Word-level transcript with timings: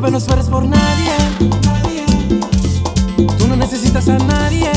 Bebé, 0.00 0.12
no 0.12 0.20
sueres 0.20 0.46
por 0.46 0.64
nadie. 0.64 1.12
Tú 3.36 3.46
no 3.48 3.54
necesitas 3.54 4.08
a 4.08 4.16
nadie. 4.16 4.70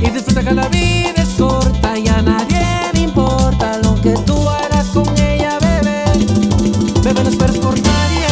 Y 0.00 0.08
disfruta 0.08 0.42
que 0.42 0.52
la 0.52 0.68
vida 0.68 1.12
es 1.16 1.28
corta 1.36 1.98
y 1.98 2.08
a 2.08 2.22
nadie 2.22 2.64
le 2.94 3.00
importa 3.00 3.76
lo 3.82 3.94
que 4.00 4.12
tú 4.24 4.48
harás 4.48 4.86
con 4.86 5.06
ella, 5.18 5.58
bebé. 5.60 6.02
Bebé, 7.02 7.24
no 7.24 7.28
esperes 7.28 7.58
por 7.58 7.74
nadie. 7.78 8.26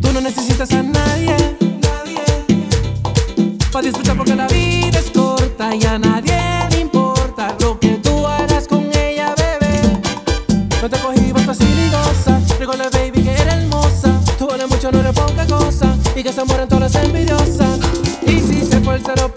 Tú 0.00 0.12
no 0.12 0.20
necesitas 0.20 0.72
a 0.72 0.82
nadie. 0.82 1.36
Nadie. 1.80 2.24
Pa' 3.70 3.82
disfrutar 3.82 4.16
porque 4.16 4.34
la 4.34 4.48
vida 4.48 4.98
es 4.98 5.10
corta 5.10 5.76
y 5.76 5.84
a 5.84 5.96
nadie. 5.96 6.01
Dígole, 12.62 12.88
baby, 12.90 13.24
que 13.24 13.32
era 13.32 13.56
hermosa. 13.56 14.20
Tú 14.38 14.46
vale 14.46 14.68
mucho, 14.68 14.92
no 14.92 15.02
le 15.02 15.12
pongas 15.12 15.48
cosa. 15.48 15.96
Y 16.14 16.22
que 16.22 16.32
se 16.32 16.44
mueren 16.44 16.68
todas 16.68 16.94
las 16.94 17.04
envidiosas. 17.04 17.80
Y 18.24 18.38
si 18.38 18.64
se 18.64 18.80
fue 18.82 18.94
el 18.94 19.02
cero, 19.04 19.32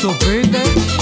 sofrite 0.00 0.99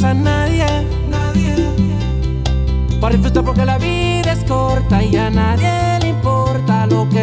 a 0.00 0.14
nadie. 0.14 0.64
Nadie. 1.10 1.54
Para 2.98 3.14
disfrutar 3.14 3.44
porque 3.44 3.66
la 3.66 3.76
vida 3.76 4.32
es 4.32 4.42
corta 4.44 5.02
y 5.02 5.14
a 5.16 5.28
nadie 5.28 5.98
le 6.00 6.08
importa 6.08 6.86
lo 6.86 7.06
que 7.10 7.21